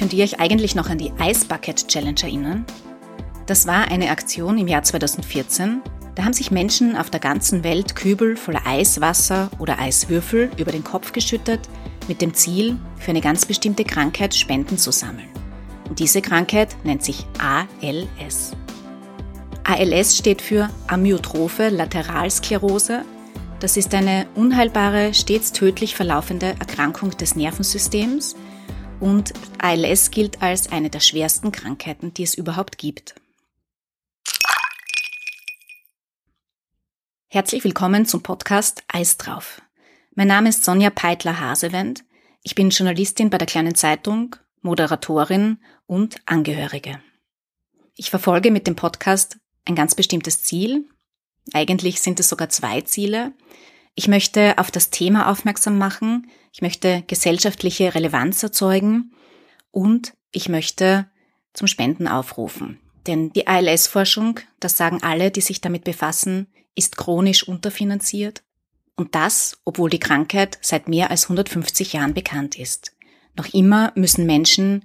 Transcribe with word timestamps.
könnt 0.00 0.14
ihr 0.14 0.24
euch 0.24 0.40
eigentlich 0.40 0.74
noch 0.74 0.88
an 0.88 0.96
die 0.96 1.12
Ice 1.20 1.44
Bucket 1.44 1.86
Challenge 1.86 2.22
erinnern? 2.22 2.64
Das 3.44 3.66
war 3.66 3.88
eine 3.88 4.08
Aktion 4.08 4.56
im 4.56 4.66
Jahr 4.66 4.82
2014. 4.82 5.82
Da 6.14 6.24
haben 6.24 6.32
sich 6.32 6.50
Menschen 6.50 6.96
auf 6.96 7.10
der 7.10 7.20
ganzen 7.20 7.64
Welt 7.64 7.94
Kübel 7.94 8.38
voller 8.38 8.66
Eiswasser 8.66 9.50
oder 9.58 9.78
Eiswürfel 9.78 10.50
über 10.56 10.72
den 10.72 10.84
Kopf 10.84 11.12
geschüttet, 11.12 11.60
mit 12.08 12.22
dem 12.22 12.32
Ziel, 12.32 12.78
für 12.96 13.10
eine 13.10 13.20
ganz 13.20 13.44
bestimmte 13.44 13.84
Krankheit 13.84 14.34
Spenden 14.34 14.78
zu 14.78 14.90
sammeln. 14.90 15.28
Und 15.86 15.98
diese 15.98 16.22
Krankheit 16.22 16.74
nennt 16.82 17.04
sich 17.04 17.26
ALS. 17.36 18.52
ALS 19.64 20.16
steht 20.16 20.40
für 20.40 20.70
Amyotrophe 20.86 21.68
Lateralsklerose. 21.68 23.02
Das 23.58 23.76
ist 23.76 23.94
eine 23.94 24.26
unheilbare, 24.34 25.12
stets 25.12 25.52
tödlich 25.52 25.94
verlaufende 25.94 26.54
Erkrankung 26.58 27.10
des 27.18 27.36
Nervensystems 27.36 28.34
und 29.00 29.32
ALS 29.58 30.10
gilt 30.10 30.42
als 30.42 30.70
eine 30.70 30.90
der 30.90 31.00
schwersten 31.00 31.52
Krankheiten, 31.52 32.14
die 32.14 32.22
es 32.22 32.34
überhaupt 32.34 32.78
gibt. 32.78 33.14
Herzlich 37.28 37.64
willkommen 37.64 38.06
zum 38.06 38.22
Podcast 38.22 38.82
Eis 38.88 39.16
drauf. 39.16 39.62
Mein 40.14 40.28
Name 40.28 40.48
ist 40.48 40.64
Sonja 40.64 40.90
Peitler-Hasewend. 40.90 42.04
Ich 42.42 42.54
bin 42.54 42.70
Journalistin 42.70 43.30
bei 43.30 43.38
der 43.38 43.46
Kleinen 43.46 43.74
Zeitung, 43.74 44.36
Moderatorin 44.62 45.58
und 45.86 46.16
Angehörige. 46.26 47.00
Ich 47.94 48.10
verfolge 48.10 48.50
mit 48.50 48.66
dem 48.66 48.76
Podcast 48.76 49.38
ein 49.64 49.74
ganz 49.74 49.94
bestimmtes 49.94 50.42
Ziel. 50.42 50.88
Eigentlich 51.52 52.00
sind 52.00 52.18
es 52.20 52.28
sogar 52.28 52.48
zwei 52.48 52.80
Ziele. 52.80 53.32
Ich 53.94 54.08
möchte 54.08 54.58
auf 54.58 54.70
das 54.70 54.90
Thema 54.90 55.30
aufmerksam 55.30 55.78
machen, 55.78 56.30
ich 56.52 56.62
möchte 56.62 57.04
gesellschaftliche 57.06 57.94
Relevanz 57.94 58.42
erzeugen 58.42 59.12
und 59.70 60.14
ich 60.32 60.48
möchte 60.48 61.08
zum 61.52 61.66
Spenden 61.66 62.08
aufrufen. 62.08 62.80
Denn 63.06 63.32
die 63.32 63.46
ALS-Forschung, 63.46 64.40
das 64.60 64.76
sagen 64.76 65.02
alle, 65.02 65.30
die 65.30 65.40
sich 65.40 65.60
damit 65.60 65.84
befassen, 65.84 66.48
ist 66.74 66.96
chronisch 66.96 67.46
unterfinanziert 67.46 68.42
und 68.96 69.14
das, 69.14 69.58
obwohl 69.64 69.90
die 69.90 69.98
Krankheit 69.98 70.58
seit 70.60 70.88
mehr 70.88 71.10
als 71.10 71.24
150 71.24 71.94
Jahren 71.94 72.14
bekannt 72.14 72.58
ist. 72.58 72.92
Noch 73.36 73.46
immer 73.54 73.92
müssen 73.94 74.26
Menschen 74.26 74.84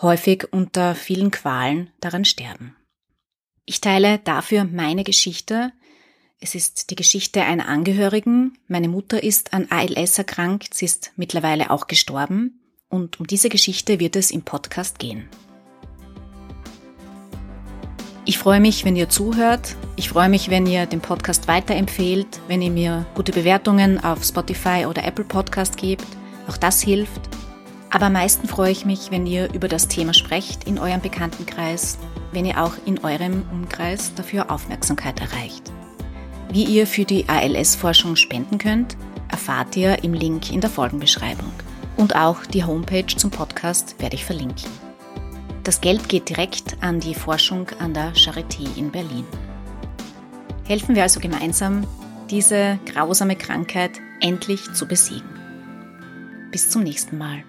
häufig 0.00 0.52
unter 0.52 0.94
vielen 0.94 1.30
Qualen 1.30 1.90
daran 2.00 2.24
sterben. 2.24 2.76
Ich 3.64 3.80
teile 3.80 4.18
dafür 4.18 4.64
meine 4.64 5.04
Geschichte. 5.04 5.72
Es 6.40 6.54
ist 6.54 6.90
die 6.90 6.96
Geschichte 6.96 7.42
einer 7.42 7.68
Angehörigen. 7.68 8.58
Meine 8.68 8.88
Mutter 8.88 9.22
ist 9.22 9.52
an 9.52 9.66
ALS 9.70 10.18
erkrankt. 10.18 10.74
Sie 10.74 10.84
ist 10.84 11.12
mittlerweile 11.16 11.70
auch 11.70 11.86
gestorben. 11.86 12.60
Und 12.88 13.18
um 13.18 13.26
diese 13.26 13.48
Geschichte 13.48 13.98
wird 14.00 14.16
es 14.16 14.30
im 14.30 14.42
Podcast 14.42 14.98
gehen. 14.98 15.28
Ich 18.26 18.38
freue 18.38 18.60
mich, 18.60 18.84
wenn 18.84 18.96
ihr 18.96 19.08
zuhört. 19.08 19.76
Ich 19.96 20.08
freue 20.08 20.28
mich, 20.28 20.48
wenn 20.48 20.66
ihr 20.66 20.86
den 20.86 21.00
Podcast 21.00 21.46
weiterempfehlt, 21.46 22.40
wenn 22.48 22.62
ihr 22.62 22.70
mir 22.70 23.06
gute 23.14 23.32
Bewertungen 23.32 24.02
auf 24.02 24.24
Spotify 24.24 24.86
oder 24.88 25.04
Apple 25.04 25.24
Podcast 25.24 25.76
gebt. 25.76 26.06
Auch 26.48 26.56
das 26.56 26.82
hilft. 26.82 27.20
Aber 27.90 28.06
am 28.06 28.14
meisten 28.14 28.48
freue 28.48 28.72
ich 28.72 28.84
mich, 28.84 29.10
wenn 29.10 29.26
ihr 29.26 29.52
über 29.52 29.68
das 29.68 29.88
Thema 29.88 30.14
sprecht 30.14 30.64
in 30.64 30.78
eurem 30.78 31.00
Bekanntenkreis, 31.00 31.98
wenn 32.32 32.44
ihr 32.44 32.62
auch 32.62 32.72
in 32.86 33.04
eurem 33.04 33.44
Umkreis 33.52 34.14
dafür 34.14 34.50
Aufmerksamkeit 34.50 35.20
erreicht. 35.20 35.70
Wie 36.54 36.62
ihr 36.62 36.86
für 36.86 37.04
die 37.04 37.28
ALS-Forschung 37.28 38.14
spenden 38.14 38.58
könnt, 38.58 38.96
erfahrt 39.28 39.76
ihr 39.76 40.04
im 40.04 40.14
Link 40.14 40.52
in 40.52 40.60
der 40.60 40.70
Folgenbeschreibung. 40.70 41.50
Und 41.96 42.14
auch 42.14 42.46
die 42.46 42.62
Homepage 42.62 43.08
zum 43.08 43.32
Podcast 43.32 43.96
werde 44.00 44.14
ich 44.14 44.24
verlinken. 44.24 44.70
Das 45.64 45.80
Geld 45.80 46.08
geht 46.08 46.28
direkt 46.28 46.76
an 46.80 47.00
die 47.00 47.16
Forschung 47.16 47.66
an 47.80 47.92
der 47.92 48.14
Charité 48.14 48.68
in 48.76 48.92
Berlin. 48.92 49.24
Helfen 50.62 50.94
wir 50.94 51.02
also 51.02 51.18
gemeinsam, 51.18 51.84
diese 52.30 52.78
grausame 52.86 53.34
Krankheit 53.34 53.98
endlich 54.20 54.72
zu 54.74 54.86
besiegen. 54.86 55.28
Bis 56.52 56.70
zum 56.70 56.84
nächsten 56.84 57.18
Mal. 57.18 57.42